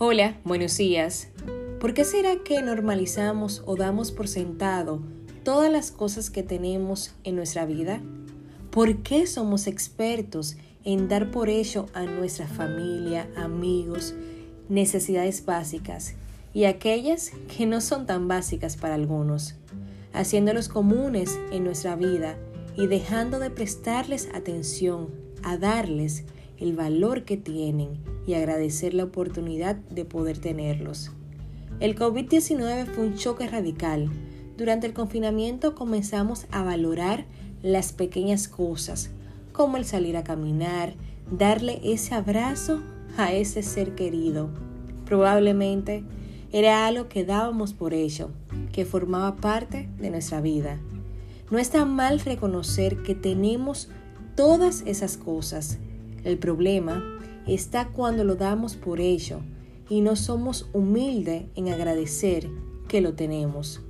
Hola, 0.00 0.36
buenos 0.44 0.76
días. 0.76 1.26
¿Por 1.80 1.92
qué 1.92 2.04
será 2.04 2.36
que 2.44 2.62
normalizamos 2.62 3.64
o 3.66 3.74
damos 3.74 4.12
por 4.12 4.28
sentado 4.28 5.02
todas 5.42 5.72
las 5.72 5.90
cosas 5.90 6.30
que 6.30 6.44
tenemos 6.44 7.16
en 7.24 7.34
nuestra 7.34 7.66
vida? 7.66 8.00
¿Por 8.70 8.98
qué 8.98 9.26
somos 9.26 9.66
expertos 9.66 10.56
en 10.84 11.08
dar 11.08 11.32
por 11.32 11.48
ello 11.48 11.86
a 11.94 12.04
nuestra 12.04 12.46
familia, 12.46 13.28
amigos, 13.34 14.14
necesidades 14.68 15.44
básicas 15.44 16.14
y 16.54 16.66
aquellas 16.66 17.32
que 17.56 17.66
no 17.66 17.80
son 17.80 18.06
tan 18.06 18.28
básicas 18.28 18.76
para 18.76 18.94
algunos, 18.94 19.56
haciéndolos 20.12 20.68
comunes 20.68 21.36
en 21.50 21.64
nuestra 21.64 21.96
vida 21.96 22.36
y 22.76 22.86
dejando 22.86 23.40
de 23.40 23.50
prestarles 23.50 24.28
atención, 24.32 25.08
a 25.42 25.56
darles 25.56 26.22
el 26.56 26.76
valor 26.76 27.24
que 27.24 27.36
tienen 27.36 27.98
y 28.28 28.34
agradecer 28.34 28.92
la 28.92 29.04
oportunidad 29.04 29.76
de 29.76 30.04
poder 30.04 30.36
tenerlos. 30.36 31.12
El 31.80 31.96
COVID-19 31.96 32.84
fue 32.84 33.06
un 33.06 33.16
choque 33.16 33.48
radical. 33.48 34.10
Durante 34.58 34.86
el 34.86 34.92
confinamiento 34.92 35.74
comenzamos 35.74 36.44
a 36.50 36.62
valorar 36.62 37.24
las 37.62 37.94
pequeñas 37.94 38.46
cosas, 38.46 39.08
como 39.52 39.78
el 39.78 39.86
salir 39.86 40.18
a 40.18 40.24
caminar, 40.24 40.92
darle 41.30 41.80
ese 41.82 42.14
abrazo 42.14 42.82
a 43.16 43.32
ese 43.32 43.62
ser 43.62 43.94
querido. 43.94 44.50
Probablemente 45.06 46.04
era 46.52 46.86
algo 46.86 47.08
que 47.08 47.24
dábamos 47.24 47.72
por 47.72 47.94
ello, 47.94 48.28
que 48.72 48.84
formaba 48.84 49.36
parte 49.36 49.88
de 49.98 50.10
nuestra 50.10 50.42
vida. 50.42 50.78
No 51.50 51.58
está 51.58 51.86
mal 51.86 52.20
reconocer 52.20 53.02
que 53.02 53.14
tenemos 53.14 53.88
todas 54.36 54.82
esas 54.84 55.16
cosas 55.16 55.78
el 56.24 56.36
problema 56.36 57.02
está 57.48 57.88
cuando 57.88 58.24
lo 58.24 58.36
damos 58.36 58.76
por 58.76 59.00
ello 59.00 59.40
y 59.88 60.00
no 60.00 60.16
somos 60.16 60.68
humildes 60.72 61.44
en 61.54 61.68
agradecer 61.68 62.48
que 62.88 63.00
lo 63.00 63.14
tenemos, 63.14 63.80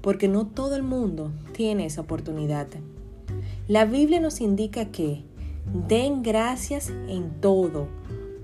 porque 0.00 0.28
no 0.28 0.46
todo 0.46 0.76
el 0.76 0.82
mundo 0.82 1.32
tiene 1.52 1.86
esa 1.86 2.02
oportunidad. 2.02 2.68
La 3.68 3.84
Biblia 3.84 4.20
nos 4.20 4.40
indica 4.40 4.86
que 4.86 5.24
den 5.88 6.22
gracias 6.22 6.90
en 7.08 7.40
todo, 7.40 7.88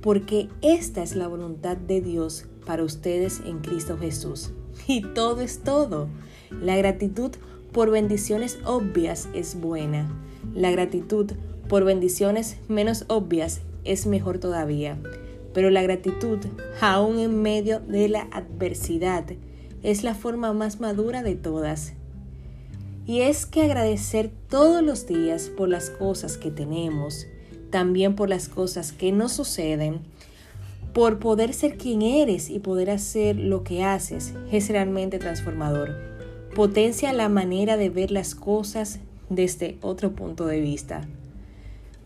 porque 0.00 0.48
esta 0.62 1.02
es 1.02 1.14
la 1.14 1.28
voluntad 1.28 1.76
de 1.76 2.00
Dios 2.00 2.46
para 2.66 2.84
ustedes 2.84 3.40
en 3.46 3.60
Cristo 3.60 3.96
Jesús. 3.98 4.52
Y 4.86 5.02
todo 5.02 5.42
es 5.42 5.60
todo. 5.60 6.08
La 6.50 6.76
gratitud 6.76 7.32
por 7.72 7.90
bendiciones 7.90 8.58
obvias 8.64 9.28
es 9.34 9.60
buena. 9.60 10.10
La 10.54 10.70
gratitud 10.70 11.30
por 11.68 11.84
bendiciones 11.84 12.56
menos 12.68 13.04
obvias 13.08 13.60
es 13.84 14.06
mejor 14.06 14.38
todavía. 14.38 14.98
Pero 15.54 15.70
la 15.70 15.82
gratitud, 15.82 16.38
aún 16.80 17.18
en 17.18 17.42
medio 17.42 17.80
de 17.80 18.08
la 18.08 18.22
adversidad, 18.30 19.24
es 19.82 20.04
la 20.04 20.14
forma 20.14 20.52
más 20.52 20.80
madura 20.80 21.22
de 21.22 21.34
todas. 21.34 21.94
Y 23.06 23.20
es 23.20 23.46
que 23.46 23.62
agradecer 23.62 24.30
todos 24.48 24.82
los 24.82 25.06
días 25.06 25.48
por 25.48 25.68
las 25.68 25.90
cosas 25.90 26.36
que 26.36 26.50
tenemos, 26.50 27.26
también 27.70 28.14
por 28.14 28.28
las 28.28 28.48
cosas 28.48 28.92
que 28.92 29.10
no 29.12 29.28
suceden, 29.28 30.00
por 30.92 31.18
poder 31.18 31.54
ser 31.54 31.78
quien 31.78 32.02
eres 32.02 32.50
y 32.50 32.58
poder 32.58 32.90
hacer 32.90 33.36
lo 33.36 33.64
que 33.64 33.82
haces, 33.82 34.34
es 34.50 34.68
realmente 34.68 35.18
transformador. 35.18 35.96
Potencia 36.54 37.12
la 37.12 37.28
manera 37.28 37.76
de 37.76 37.88
ver 37.88 38.10
las 38.10 38.34
cosas 38.34 39.00
desde 39.30 39.78
otro 39.80 40.12
punto 40.12 40.46
de 40.46 40.60
vista. 40.60 41.08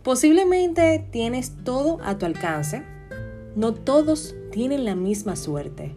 Posiblemente 0.06 1.04
tienes 1.10 1.50
todo 1.64 1.98
a 2.04 2.16
tu 2.16 2.26
alcance. 2.26 2.84
No 3.56 3.74
todos 3.74 4.36
tienen 4.52 4.84
la 4.84 4.94
misma 4.94 5.34
suerte. 5.34 5.96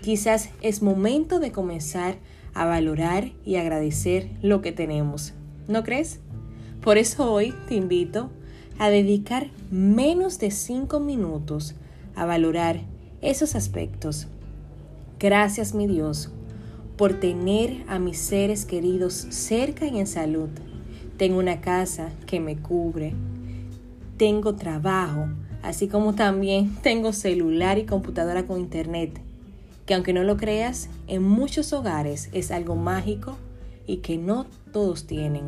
Quizás 0.00 0.48
es 0.62 0.80
momento 0.80 1.40
de 1.40 1.52
comenzar 1.52 2.16
a 2.54 2.64
valorar 2.64 3.32
y 3.44 3.56
agradecer 3.56 4.30
lo 4.40 4.62
que 4.62 4.72
tenemos. 4.72 5.34
¿No 5.68 5.84
crees? 5.84 6.20
Por 6.80 6.96
eso 6.96 7.30
hoy 7.30 7.52
te 7.68 7.74
invito 7.74 8.30
a 8.78 8.88
dedicar 8.88 9.50
menos 9.70 10.38
de 10.38 10.52
5 10.52 10.98
minutos 10.98 11.74
a 12.14 12.24
valorar 12.24 12.80
esos 13.20 13.54
aspectos. 13.54 14.26
Gracias 15.18 15.74
mi 15.74 15.86
Dios 15.86 16.32
por 16.96 17.20
tener 17.20 17.84
a 17.88 17.98
mis 17.98 18.16
seres 18.16 18.64
queridos 18.64 19.12
cerca 19.28 19.86
y 19.86 19.98
en 19.98 20.06
salud. 20.06 20.48
Tengo 21.18 21.38
una 21.38 21.60
casa 21.60 22.08
que 22.24 22.40
me 22.40 22.56
cubre, 22.56 23.12
tengo 24.20 24.54
trabajo, 24.54 25.28
así 25.62 25.88
como 25.88 26.14
también 26.14 26.76
tengo 26.82 27.14
celular 27.14 27.78
y 27.78 27.86
computadora 27.86 28.44
con 28.46 28.60
internet, 28.60 29.18
que 29.86 29.94
aunque 29.94 30.12
no 30.12 30.24
lo 30.24 30.36
creas, 30.36 30.90
en 31.06 31.22
muchos 31.22 31.72
hogares 31.72 32.28
es 32.34 32.50
algo 32.50 32.76
mágico 32.76 33.38
y 33.86 33.98
que 33.98 34.18
no 34.18 34.44
todos 34.74 35.06
tienen. 35.06 35.44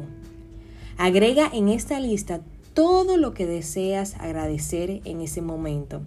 Agrega 0.97 1.51
en 1.53 1.69
esta 1.69 2.01
lista 2.01 2.41
todo 2.73 3.19
lo 3.19 3.35
que 3.35 3.45
deseas 3.45 4.15
agradecer 4.15 5.03
en 5.05 5.21
ese 5.21 5.43
momento. 5.43 6.01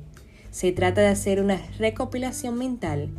Se 0.50 0.72
trata 0.72 1.02
de 1.02 1.10
hacer 1.10 1.42
una 1.42 1.62
recopilación 1.78 2.58
mental 2.58 3.10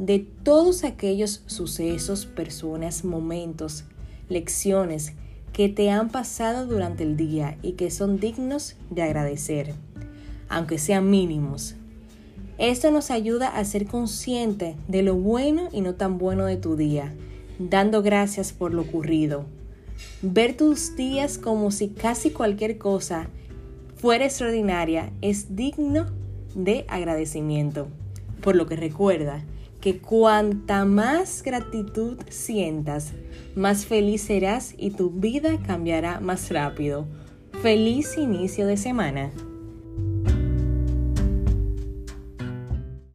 de 0.00 0.26
todos 0.42 0.82
aquellos 0.82 1.44
sucesos, 1.46 2.26
personas, 2.26 3.04
momentos, 3.04 3.84
lecciones 4.28 5.12
que 5.58 5.68
te 5.68 5.90
han 5.90 6.08
pasado 6.08 6.66
durante 6.66 7.02
el 7.02 7.16
día 7.16 7.58
y 7.62 7.72
que 7.72 7.90
son 7.90 8.20
dignos 8.20 8.76
de 8.90 9.02
agradecer, 9.02 9.74
aunque 10.48 10.78
sean 10.78 11.10
mínimos. 11.10 11.74
Esto 12.58 12.92
nos 12.92 13.10
ayuda 13.10 13.48
a 13.48 13.64
ser 13.64 13.86
consciente 13.86 14.76
de 14.86 15.02
lo 15.02 15.16
bueno 15.16 15.68
y 15.72 15.80
no 15.80 15.96
tan 15.96 16.16
bueno 16.16 16.44
de 16.44 16.58
tu 16.58 16.76
día, 16.76 17.12
dando 17.58 18.02
gracias 18.02 18.52
por 18.52 18.72
lo 18.72 18.82
ocurrido. 18.82 19.46
Ver 20.22 20.56
tus 20.56 20.94
días 20.94 21.38
como 21.38 21.72
si 21.72 21.88
casi 21.88 22.30
cualquier 22.30 22.78
cosa 22.78 23.26
fuera 23.96 24.26
extraordinaria 24.26 25.10
es 25.22 25.56
digno 25.56 26.06
de 26.54 26.84
agradecimiento. 26.86 27.88
Por 28.42 28.54
lo 28.54 28.66
que 28.66 28.76
recuerda 28.76 29.42
que 29.80 29.98
cuanta 29.98 30.84
más 30.84 31.42
gratitud 31.42 32.18
sientas, 32.28 33.12
más 33.54 33.86
feliz 33.86 34.22
serás 34.22 34.74
y 34.76 34.90
tu 34.90 35.10
vida 35.10 35.58
cambiará 35.66 36.20
más 36.20 36.50
rápido. 36.50 37.06
Feliz 37.62 38.16
inicio 38.18 38.66
de 38.66 38.76
semana. 38.76 39.32